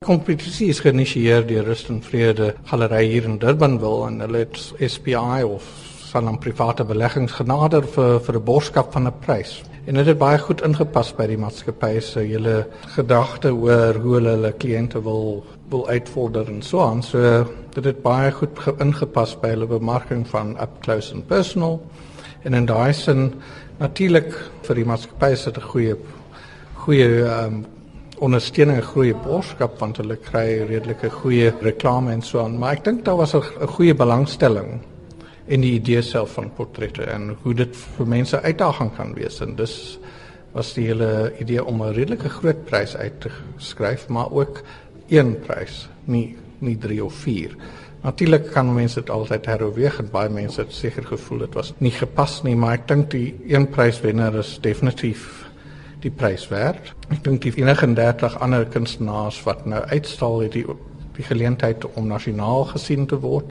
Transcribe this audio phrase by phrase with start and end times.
[0.00, 5.42] Kompetisie is geïnisieer deur Rust en Vrede Galery hier in Durbanville en hulle het SPI
[5.44, 5.66] of
[6.08, 9.50] Sanlam Private Beleggings genader vir vir 'n borgskap van 'n prys.
[9.84, 12.66] En dit het baie goed ingepas by die maatskappy se hele
[12.96, 17.02] gedagte oor hoe hulle hulle kliënte wil wil uitvorder en so aan.
[17.02, 17.44] So
[17.74, 21.82] dit het baie goed ingepas by hulle bemarking van up close and personal.
[22.44, 23.34] En in daai sin
[23.78, 25.96] natuurlik vir die maatskappy se 'n goeie
[26.74, 27.66] goeie um,
[28.20, 32.58] ondersteuning 'n groeie boodskap want hulle kry redelike goeie reklame en so aan.
[32.58, 34.80] Maar ek dink daar was 'n goeie belangstelling
[35.46, 39.40] in die idee self van portrette en hoe dit vir mense uitdaging kan wees.
[39.40, 39.98] En dis
[40.52, 44.62] was die hele idee om 'n redelike groot prys uit te skryf maar ook
[45.08, 47.56] een prys nie nie 3 of 4
[48.02, 51.90] Natuurlik kan mense dit altyd heroorweeg en baie mense het seker gevoel dit was nie
[51.90, 55.49] gepas nie maar ek dink die een pryswenner is definitief
[56.02, 56.94] die prys werd.
[57.10, 60.64] Ek dink die 39 ander kunstenaars wat nou uitstal het die
[61.20, 63.50] die geleentheid om nasionaal gesien te word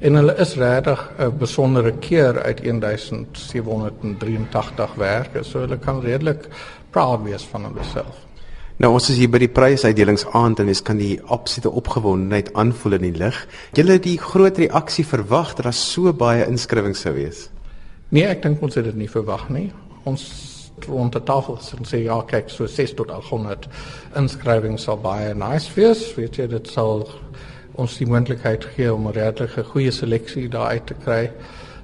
[0.00, 5.44] en hulle is regtig 'n besondere keer uit 1783 werke.
[5.44, 6.48] So hulle kan redelik
[6.90, 8.16] proud wees van hulle self.
[8.76, 13.02] Nou ons is hier by die prysuitdelingsaand en mens kan die absolute opgewondenheid aanvoel in
[13.02, 13.46] die lig.
[13.72, 17.50] Julle het die groot reaksie verwag dat daar so baie inskrywings sou wees.
[18.08, 19.72] Nee, ek dink ons het dit nie verwag nie.
[20.04, 23.68] Ons rond die tafel en sê ja, kyk, so 6 tot 800
[24.16, 26.14] inskrywings sal baie nice wees.
[26.16, 27.08] Weet jy, dit sal
[27.80, 31.30] ons die moontlikheid gee om 'n redelike goeie seleksie daar uit te kry.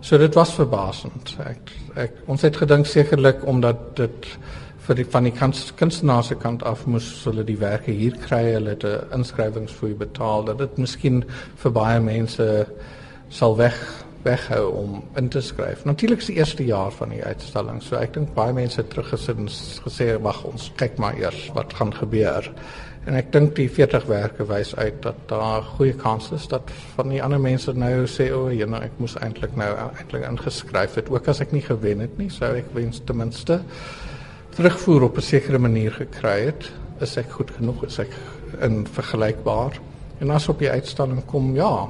[0.00, 1.36] So dit was verbasend.
[1.46, 4.26] Ek ek ons het gedink sekerlik omdat dit
[4.86, 5.32] vir die van die
[5.76, 10.44] kunstenaars se kant af moes hulle die werke hier kry, hulle het 'n inskrywingsfooi betaal
[10.44, 11.24] dat dit miskien
[11.56, 12.66] vir baie mense
[13.28, 15.84] sal weg weghou om in te skryf.
[15.88, 19.38] Natuurlik is die eerste jaar van die uitstalling, so ek dink baie mense het teruggesit
[19.38, 19.50] en
[19.86, 22.50] gesê wag ons kyk maar eers wat gaan gebeur.
[23.06, 27.12] En ek dink die 40 werke wys uit dat daar goeie kans is dat van
[27.14, 30.98] die ander mense nou sê o, oh, jy nou ek moes eintlik nou eintlik ingeskryf
[30.98, 33.60] het ook as ek nie gewen het nie, sou ek wens ten minste
[34.56, 36.70] terugvoer op 'n sekere manier gekry het.
[37.00, 37.84] Is ek goed genoeg?
[37.84, 38.10] Is ek
[38.60, 39.78] in vergelykbaar?
[40.18, 41.88] En as op die uitstalling kom, ja,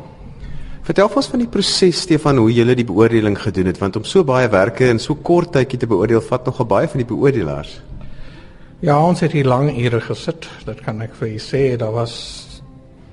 [0.86, 4.22] Vertel ons van die proses Stefan hoe jy die beoordeling gedoen het want om so
[4.22, 7.72] baie werke in so kort tydjie te beoordeel vat nogal baie van die beoordelaars.
[8.86, 10.46] Ja, ons het hier lank ure gesit.
[10.62, 12.14] Dit kan ek vir u sê, daar was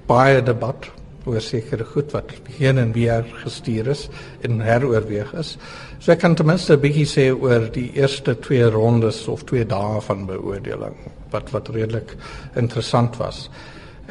[0.05, 0.85] baie debat
[1.25, 2.29] oor sekere goed wat
[2.59, 4.05] heen en weer gestuur is
[4.45, 5.55] en heroorweeg is.
[5.97, 9.65] So ek kan ten minste 'n bietjie sê oor die eerste twee rondes of twee
[9.65, 10.93] dae van beoordeling
[11.31, 12.13] wat wat redelik
[12.53, 13.49] interessant was.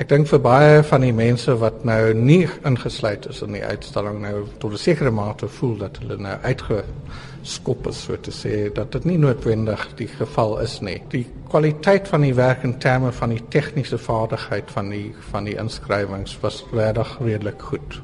[0.00, 4.22] Ek dink vir baie van die mense wat nou nie ingesluit is in die uitstalling
[4.22, 8.92] nou tot 'n sekere mate voel dat hulle nou uitgeskop is so te sê dat
[8.92, 11.02] dit nie noodwendig die geval is nie.
[11.10, 15.58] Die kwaliteit van die werk in terme van die tegniese vaardigheid van die van die
[15.58, 18.00] inskrywings was regtig redelik goed.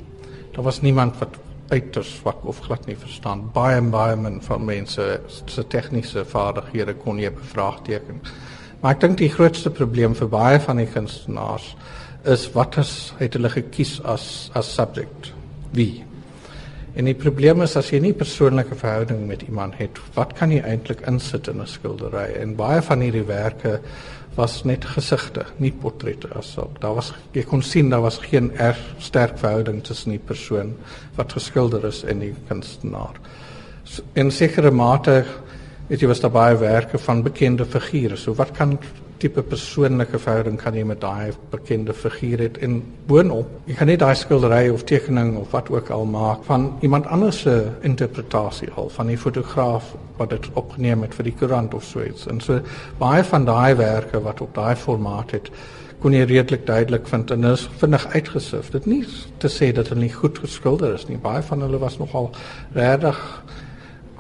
[0.52, 1.38] Daar was niemand wat
[1.70, 3.50] uiters swak of glad nie verstaan.
[3.52, 8.20] Baie baie min van mense se tegniese vaardighede kon jy bevraagteken.
[8.80, 11.72] Maar ek dink die grootste probleem vir baie van die kunstenaars
[12.28, 15.32] is wat is het hulle gekies as as subject?
[15.74, 16.04] Wie?
[16.98, 20.60] En die probleem is as jy nie persoonlike verhouding met iemand het, wat kan jy
[20.66, 22.34] eintlik insit in 'n skildery?
[22.42, 23.80] En baie van hierdie werke
[24.34, 26.80] was net gesigte, nie portrette asook.
[26.80, 30.76] Daar was jy kon sien daar was geen erg sterk verhouding tussen die persoon
[31.16, 33.14] wat geskilder is en die kunstenaar.
[34.14, 35.24] In sekere mate
[35.88, 38.16] weet jy was daar baie werke van bekende figure.
[38.16, 38.78] So wat kan
[39.18, 42.76] tipe persoonlike verhouding kan jy met daai bekende figuur het en
[43.10, 47.08] boonop jy kan net daai skildery of tekening of wat ook al maak van iemand
[47.10, 47.56] anders se
[47.88, 49.90] interpretasie al van die fotograaf
[50.20, 52.26] wat dit opgeneem het vir die koerant of so iets.
[52.30, 52.60] En so
[52.98, 55.50] baie van daai werke wat op daai formaat het
[55.98, 58.70] kon jy redelik duidelik vind en is vinnig uitgesif.
[58.70, 59.02] Dit nie
[59.42, 61.18] te sê dat hulle nie goed geskilder is nie.
[61.18, 62.30] Baie van hulle was nogal
[62.74, 63.18] regtig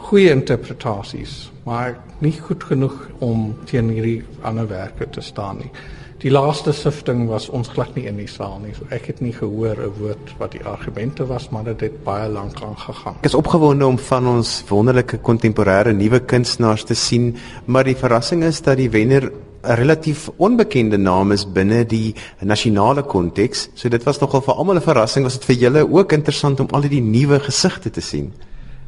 [0.08, 5.70] goeie interpretasies, maar nie goed genoeg om teen hierdie ander werke te staan nie.
[6.18, 8.72] Die laaste sifting was ons glad nie in die saal nie.
[8.74, 12.28] So ek het nie gehoor 'n woord wat die argumente was, maar dit het baie
[12.28, 13.20] lank aangegaan.
[13.20, 18.42] Ek is opgewonde om van ons wonderlike kontemporêre nuwe kunstenaars te sien, maar die verrassing
[18.42, 19.30] is dat die wenner
[19.62, 23.68] 'n relatief onbekende naam is binne die nasionale konteks.
[23.74, 25.24] So dit was nogal vir almal 'n verrassing.
[25.24, 28.32] Was dit vir julle ook interessant om al die nuwe gesigte te sien?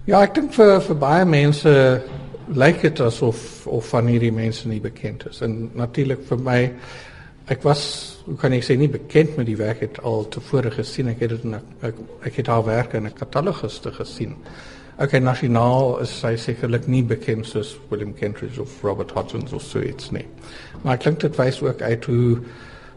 [0.08, 1.70] Ja, ek dink vir vir baie mense
[2.56, 5.43] lyk dit asof of van hierdie mense nie bekend is.
[5.44, 6.61] En natuurlik vir my
[7.52, 7.82] ek was
[8.25, 11.11] hoe kan ek sê nie bekend met die werk het al tevore gesien.
[11.12, 14.37] Ek het dit in ek, ek het haar werk in 'n katalogus te gesien.
[14.97, 19.62] Ek okay, nasionaal is sy sekerlik nie bekend soos William Kentridge of Robert Hutchins of
[19.62, 20.26] so iets nie.
[20.82, 22.38] Maar ek dink dit wys ook uit hoe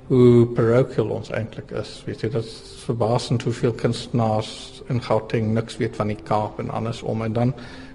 [0.07, 1.95] hoe parochial ons eintlik is.
[2.07, 6.71] Weet jy, dit is verbasend hoeveel kunstenaars in Gauteng niks weet van die Kaap en
[6.73, 7.53] andersom en dan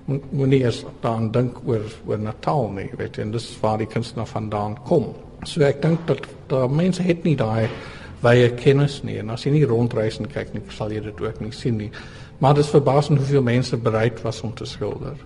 [0.08, 4.31] moenie eers daaraan dink oor oor Natal nie, weet jy, en dis waar die kunstenaar
[4.31, 5.10] vandaan kom.
[5.44, 7.69] So ek dink dat daar mense het nie daai
[8.25, 11.43] wye kennis nie en as jy nie rondreis en kyk nie, sal jy dit ook
[11.44, 11.90] nie sien nie.
[12.40, 15.19] Maar dit is verbasend hoeveel mense bereid was om te skilder.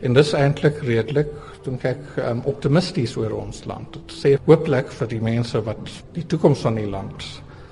[0.00, 1.32] En dis eintlik redelik
[1.64, 3.98] dink ek um, optimisties oor ons land.
[3.98, 5.82] Dit sê hooplik vir die mense wat
[6.16, 7.26] die toekoms van die land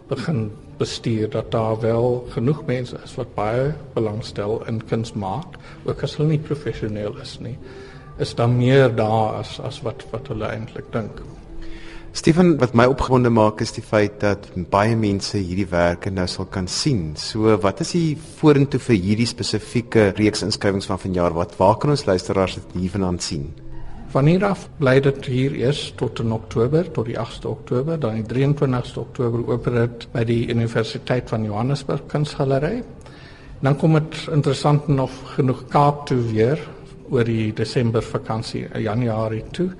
[0.08, 6.04] begin bestuur dat daar wel genoeg mense is wat baie belangstel in kuns maak, ook
[6.04, 7.56] as hulle nie professioneel is nie.
[8.20, 11.20] Is daar meer daar as as wat wat hulle eintlik dink?
[12.18, 16.48] Stefan, wat my opgewonde maak is die feit dat baie mense hierdie werke nou sal
[16.50, 17.12] kan sien.
[17.14, 21.36] So, wat is die vorentoe vir hierdie spesifieke reeks inskrywings van vanjaar?
[21.36, 23.44] Wat waar kan ons luisteraars dit hiervandaan sien?
[24.10, 28.18] Van hier af bly dit hier eers tot in Oktober, tot die 8de Oktober, dan
[28.18, 32.82] die 23ste Oktober open dit by die Universiteit van Johannesburg Kunsgalery.
[33.62, 36.66] Dan kom dit interessant nog genoeg Kaap toe weer
[37.12, 39.70] oor die Desember vakansie, Januarie toe.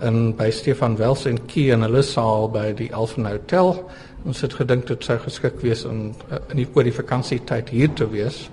[0.00, 3.74] En by Stefan Wels en Key en hulle saal by die Elfen Hotel.
[4.24, 6.12] Ons het gedink dit sou geskik wees om
[6.50, 8.48] in die oor die vakansietyd hier te wees.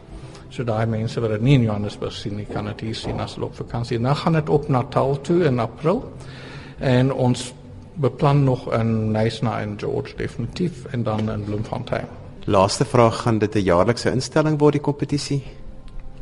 [0.50, 3.36] So daai mense wat dit nie in Johannesburg sien nie, kan dit hier sien as
[3.38, 4.00] hulle op vakansie.
[4.00, 6.04] Dan gaan dit op Natal toe in April.
[6.80, 7.54] En ons
[8.00, 12.08] beplan nog in Nysna en George definitief en dan in Bloemfontein.
[12.46, 15.44] Laaste vraag, gaan dit 'n jaarlikse instelling word die kompetisie?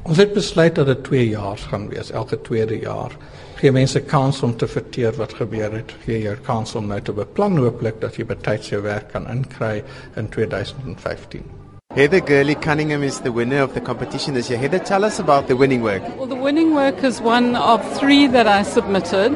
[0.07, 3.11] Ons het besluit dat dit 2 jaar gaan wees, elke tweede jaar.
[3.59, 5.91] Gee mense kans om te verteer wat gebeur het.
[6.05, 9.83] Gee jou kans om nou te beplan hooplik dat jy betyds jou werk kan inkry
[10.15, 11.43] in 2015.
[11.95, 14.61] Heather Gurley Cunningham is the winner of the competition this year.
[14.61, 16.07] Heather, tell us about the winning work.
[16.15, 19.35] Well, the winning work is one of three that I submitted.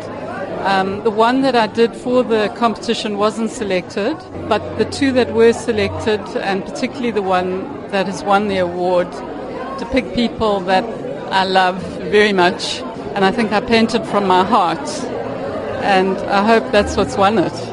[0.63, 4.15] Um, the one that I did for the competition wasn't selected,
[4.47, 9.07] but the two that were selected, and particularly the one that has won the award,
[9.81, 10.83] depict people that
[11.31, 11.81] I love
[12.11, 12.81] very much,
[13.15, 14.87] and I think I painted from my heart.
[15.81, 17.70] And I hope that's what's won it.